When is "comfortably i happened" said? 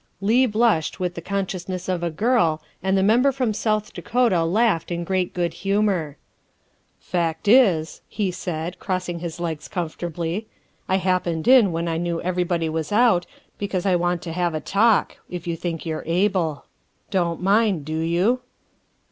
9.67-11.47